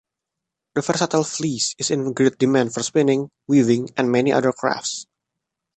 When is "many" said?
4.11-4.31